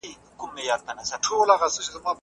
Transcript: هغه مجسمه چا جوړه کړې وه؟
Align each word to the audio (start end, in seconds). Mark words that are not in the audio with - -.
هغه 0.39 0.45
مجسمه 0.57 1.03
چا 1.09 1.15
جوړه 1.25 1.55
کړې 1.61 1.99
وه؟ 2.01 2.11